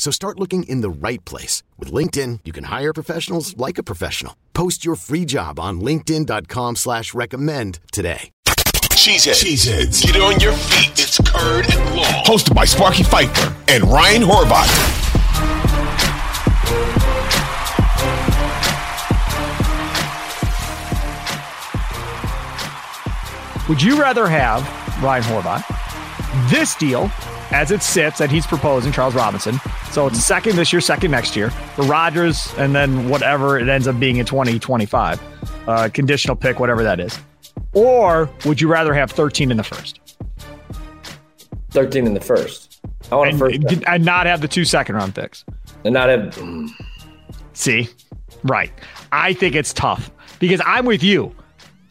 So 0.00 0.10
start 0.10 0.40
looking 0.40 0.62
in 0.62 0.80
the 0.80 0.88
right 0.88 1.22
place. 1.26 1.62
With 1.78 1.92
LinkedIn, 1.92 2.40
you 2.46 2.52
can 2.52 2.64
hire 2.64 2.94
professionals 2.94 3.54
like 3.58 3.76
a 3.76 3.82
professional. 3.82 4.34
Post 4.54 4.82
your 4.82 4.96
free 4.96 5.26
job 5.26 5.60
on 5.60 5.82
linkedin.com 5.82 6.76
slash 6.76 7.12
recommend 7.12 7.80
today. 7.92 8.30
Cheeseheads. 8.46 9.44
Cheeseheads. 9.44 10.02
Get 10.02 10.16
on 10.16 10.40
your 10.40 10.54
feet. 10.54 10.92
It's 10.92 11.18
Curd 11.18 11.66
and 11.70 11.96
Long. 11.96 12.24
Hosted 12.24 12.54
by 12.54 12.64
Sparky 12.64 13.02
Fifer 13.02 13.54
and 13.68 13.84
Ryan 13.84 14.22
Horvat. 14.22 14.68
Would 23.68 23.82
you 23.82 24.00
rather 24.00 24.26
have 24.26 24.62
Ryan 25.02 25.24
Horvat 25.24 26.48
this 26.48 26.74
deal 26.74 27.10
as 27.52 27.70
it 27.70 27.82
sits 27.82 28.18
that 28.18 28.30
he's 28.30 28.46
proposing, 28.46 28.92
Charles 28.92 29.14
Robinson? 29.14 29.58
So 29.90 30.06
it's 30.06 30.24
second 30.24 30.56
this 30.56 30.72
year, 30.72 30.80
second 30.80 31.10
next 31.10 31.36
year 31.36 31.50
for 31.50 31.82
Rodgers, 31.82 32.52
and 32.56 32.74
then 32.74 33.08
whatever 33.08 33.58
it 33.58 33.68
ends 33.68 33.86
up 33.88 33.98
being 33.98 34.16
in 34.16 34.26
2025, 34.26 35.20
uh, 35.66 35.88
conditional 35.92 36.36
pick, 36.36 36.60
whatever 36.60 36.82
that 36.82 37.00
is. 37.00 37.18
Or 37.72 38.30
would 38.44 38.60
you 38.60 38.68
rather 38.68 38.94
have 38.94 39.10
13 39.10 39.50
in 39.50 39.56
the 39.56 39.64
first? 39.64 40.00
13 41.70 42.06
in 42.06 42.14
the 42.14 42.20
first. 42.20 42.80
I 43.10 43.16
want 43.16 43.34
a 43.34 43.38
first. 43.38 43.56
And, 43.56 43.88
and 43.88 44.04
not 44.04 44.26
have 44.26 44.40
the 44.40 44.48
two 44.48 44.64
second 44.64 44.96
round 44.96 45.14
picks. 45.14 45.44
And 45.84 45.94
not 45.94 46.08
have. 46.08 46.38
See, 47.52 47.88
right. 48.44 48.72
I 49.12 49.32
think 49.32 49.54
it's 49.54 49.72
tough 49.72 50.10
because 50.38 50.60
I'm 50.64 50.84
with 50.84 51.02
you. 51.02 51.34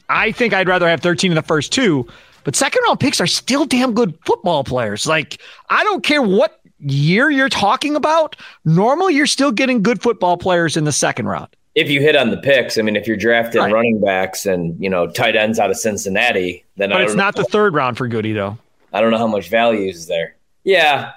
I 0.09 0.31
think 0.31 0.53
I'd 0.53 0.67
rather 0.67 0.87
have 0.87 1.01
13 1.01 1.31
in 1.31 1.35
the 1.35 1.41
first 1.41 1.71
two, 1.71 2.07
but 2.43 2.55
second 2.55 2.81
round 2.87 2.99
picks 2.99 3.21
are 3.21 3.27
still 3.27 3.65
damn 3.65 3.93
good 3.93 4.17
football 4.25 4.63
players. 4.63 5.05
Like, 5.05 5.41
I 5.69 5.83
don't 5.83 6.03
care 6.03 6.21
what 6.21 6.59
year 6.79 7.29
you're 7.29 7.49
talking 7.49 7.95
about. 7.95 8.35
Normally, 8.65 9.15
you're 9.15 9.27
still 9.27 9.51
getting 9.51 9.83
good 9.83 10.01
football 10.01 10.37
players 10.37 10.75
in 10.75 10.83
the 10.83 10.91
second 10.91 11.27
round. 11.27 11.49
If 11.75 11.89
you 11.89 12.01
hit 12.01 12.15
on 12.15 12.31
the 12.31 12.37
picks, 12.37 12.77
I 12.77 12.81
mean, 12.81 12.95
if 12.95 13.07
you're 13.07 13.17
drafting 13.17 13.61
right. 13.61 13.71
running 13.71 14.01
backs 14.01 14.45
and 14.45 14.81
you 14.83 14.89
know 14.89 15.07
tight 15.07 15.35
ends 15.35 15.59
out 15.59 15.69
of 15.69 15.77
Cincinnati, 15.77 16.65
then 16.77 16.89
but 16.89 17.01
it's 17.01 17.13
not 17.13 17.37
know. 17.37 17.43
the 17.43 17.49
third 17.49 17.73
round 17.73 17.97
for 17.97 18.07
Goody 18.07 18.33
though. 18.33 18.57
I 18.91 19.01
don't 19.01 19.11
know 19.11 19.19
how 19.19 19.27
much 19.27 19.49
value 19.49 19.87
is 19.87 20.07
there. 20.07 20.35
Yeah, 20.63 21.11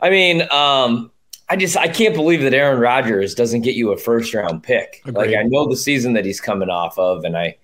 I 0.00 0.10
mean, 0.10 0.42
um, 0.50 1.12
I 1.50 1.56
just 1.56 1.76
I 1.76 1.88
can't 1.88 2.14
believe 2.14 2.42
that 2.42 2.54
Aaron 2.54 2.80
Rodgers 2.80 3.34
doesn't 3.34 3.60
get 3.60 3.74
you 3.74 3.92
a 3.92 3.96
first 3.96 4.32
round 4.32 4.62
pick. 4.62 5.02
Agreed. 5.04 5.14
Like 5.14 5.36
I 5.36 5.42
know 5.42 5.68
the 5.68 5.76
season 5.76 6.14
that 6.14 6.24
he's 6.24 6.40
coming 6.40 6.70
off 6.70 6.98
of, 6.98 7.24
and 7.24 7.36
I 7.36 7.56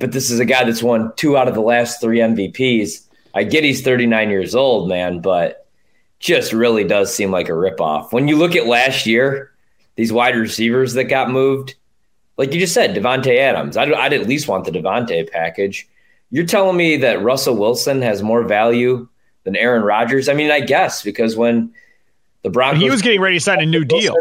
but 0.00 0.12
this 0.12 0.30
is 0.30 0.40
a 0.40 0.44
guy 0.44 0.64
that's 0.64 0.82
won 0.82 1.12
two 1.16 1.36
out 1.36 1.46
of 1.46 1.54
the 1.54 1.60
last 1.60 2.00
three 2.00 2.18
MVPs. 2.18 3.06
I 3.34 3.44
get 3.44 3.62
he's 3.62 3.82
39 3.82 4.30
years 4.30 4.54
old, 4.54 4.88
man, 4.88 5.20
but 5.20 5.68
just 6.18 6.52
really 6.52 6.84
does 6.84 7.14
seem 7.14 7.30
like 7.30 7.48
a 7.48 7.52
ripoff. 7.52 8.12
When 8.12 8.26
you 8.26 8.36
look 8.36 8.56
at 8.56 8.66
last 8.66 9.06
year, 9.06 9.52
these 9.96 10.12
wide 10.12 10.34
receivers 10.34 10.94
that 10.94 11.04
got 11.04 11.30
moved, 11.30 11.74
like 12.36 12.52
you 12.52 12.60
just 12.60 12.74
said, 12.74 12.96
Davante 12.96 13.38
Adams. 13.38 13.76
I'd, 13.76 13.92
I'd 13.92 14.14
at 14.14 14.26
least 14.26 14.48
want 14.48 14.64
the 14.64 14.70
Davante 14.70 15.30
package. 15.30 15.86
You're 16.30 16.46
telling 16.46 16.76
me 16.76 16.96
that 16.96 17.22
Russell 17.22 17.56
Wilson 17.56 18.02
has 18.02 18.22
more 18.22 18.42
value 18.42 19.06
than 19.44 19.56
Aaron 19.56 19.82
Rodgers? 19.82 20.28
I 20.28 20.34
mean, 20.34 20.50
I 20.50 20.60
guess 20.60 21.02
because 21.02 21.36
when 21.36 21.72
the 22.42 22.50
Broncos, 22.50 22.82
he 22.82 22.90
was 22.90 23.02
getting 23.02 23.20
ready 23.20 23.36
to 23.36 23.40
sign 23.44 23.60
a 23.60 23.66
new 23.66 23.84
deal. 23.84 24.14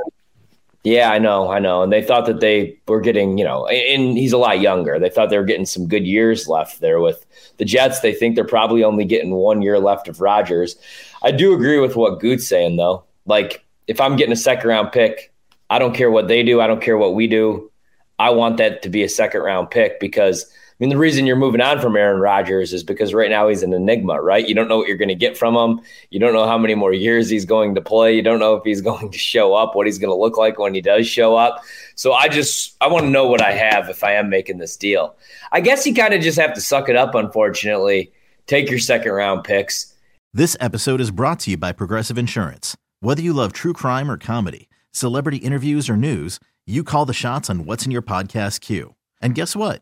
Yeah, 0.83 1.11
I 1.11 1.19
know, 1.19 1.51
I 1.51 1.59
know. 1.59 1.83
And 1.83 1.91
they 1.91 2.01
thought 2.01 2.25
that 2.27 2.39
they 2.39 2.79
were 2.87 3.01
getting, 3.01 3.37
you 3.37 3.43
know, 3.43 3.67
and 3.67 4.17
he's 4.17 4.31
a 4.31 4.37
lot 4.37 4.61
younger. 4.61 4.97
They 4.97 5.09
thought 5.09 5.29
they 5.29 5.37
were 5.37 5.43
getting 5.43 5.65
some 5.65 5.87
good 5.87 6.07
years 6.07 6.47
left 6.47 6.79
there 6.79 7.01
with 7.01 7.25
the 7.57 7.65
Jets. 7.65 7.99
They 7.99 8.13
think 8.13 8.35
they're 8.35 8.45
probably 8.45 8.83
only 8.83 9.03
getting 9.03 9.31
one 9.31 9.61
year 9.61 9.77
left 9.77 10.07
of 10.07 10.21
Rodgers. 10.21 10.77
I 11.21 11.31
do 11.31 11.53
agree 11.53 11.79
with 11.79 11.97
what 11.97 12.21
Goot's 12.21 12.47
saying, 12.47 12.77
though. 12.77 13.03
Like, 13.25 13.65
if 13.87 13.99
I'm 13.99 14.15
getting 14.15 14.31
a 14.31 14.37
second 14.37 14.69
round 14.69 14.93
pick, 14.93 15.33
I 15.69 15.79
don't 15.79 15.93
care 15.93 16.09
what 16.09 16.29
they 16.29 16.43
do. 16.43 16.61
I 16.61 16.67
don't 16.67 16.81
care 16.81 16.97
what 16.97 17.13
we 17.13 17.27
do. 17.27 17.69
I 18.17 18.29
want 18.29 18.57
that 18.57 18.81
to 18.83 18.89
be 18.89 19.03
a 19.03 19.09
second 19.09 19.41
round 19.41 19.69
pick 19.71 19.99
because 19.99 20.45
mean, 20.79 20.89
the 20.89 20.97
reason 20.97 21.25
you're 21.25 21.35
moving 21.35 21.59
on 21.59 21.81
from 21.81 21.97
Aaron 21.97 22.21
Rodgers 22.21 22.71
is 22.71 22.83
because 22.83 23.13
right 23.13 23.29
now 23.29 23.49
he's 23.49 23.63
an 23.63 23.73
enigma, 23.73 24.21
right? 24.21 24.47
You 24.47 24.55
don't 24.55 24.69
know 24.69 24.77
what 24.77 24.87
you're 24.87 24.95
going 24.95 25.09
to 25.09 25.15
get 25.15 25.37
from 25.37 25.55
him. 25.55 25.81
You 26.09 26.21
don't 26.21 26.31
know 26.31 26.45
how 26.45 26.57
many 26.57 26.73
more 26.73 26.93
years 26.93 27.29
he's 27.29 27.43
going 27.43 27.75
to 27.75 27.81
play. 27.81 28.15
You 28.15 28.21
don't 28.21 28.39
know 28.39 28.55
if 28.55 28.63
he's 28.63 28.79
going 28.89 29.11
to 29.11 29.17
show 29.17 29.53
up, 29.53 29.75
what 29.75 29.87
he's 29.87 29.99
going 29.99 30.09
to 30.11 30.15
look 30.15 30.37
like 30.37 30.57
when 30.57 30.73
he 30.73 30.81
does 30.81 31.05
show 31.05 31.35
up. 31.35 31.63
So 31.95 32.13
I 32.13 32.29
just 32.29 32.77
I 32.79 32.87
want 32.87 33.03
to 33.03 33.09
know 33.09 33.27
what 33.27 33.41
I 33.41 33.51
have 33.51 33.89
if 33.89 34.03
I 34.03 34.13
am 34.13 34.29
making 34.29 34.59
this 34.59 34.77
deal. 34.77 35.15
I 35.51 35.59
guess 35.59 35.85
you 35.85 35.93
kind 35.93 36.13
of 36.13 36.21
just 36.21 36.39
have 36.39 36.53
to 36.53 36.61
suck 36.61 36.87
it 36.87 36.95
up, 36.95 37.13
unfortunately. 37.13 38.13
Take 38.47 38.69
your 38.69 38.79
second 38.79 39.11
round 39.11 39.43
picks. 39.43 39.93
This 40.33 40.55
episode 40.59 41.01
is 41.01 41.11
brought 41.11 41.39
to 41.41 41.51
you 41.51 41.57
by 41.57 41.73
Progressive 41.73 42.17
Insurance. 42.17 42.77
Whether 43.01 43.21
you 43.21 43.33
love 43.33 43.51
true 43.51 43.73
crime 43.73 44.09
or 44.09 44.17
comedy, 44.17 44.69
celebrity 44.91 45.37
interviews 45.37 45.89
or 45.89 45.97
news, 45.97 46.39
you 46.65 46.83
call 46.83 47.05
the 47.05 47.13
shots 47.13 47.49
on 47.49 47.65
what's 47.65 47.85
in 47.85 47.91
your 47.91 48.01
podcast 48.01 48.61
queue. 48.61 48.95
And 49.21 49.35
guess 49.35 49.55
what? 49.55 49.81